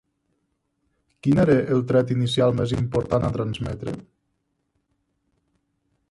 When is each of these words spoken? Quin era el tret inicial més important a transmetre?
Quin 1.25 1.41
era 1.41 1.57
el 1.75 1.83
tret 1.91 2.13
inicial 2.15 2.57
més 2.61 2.73
important 2.77 3.27
a 3.27 3.29
transmetre? 3.35 3.93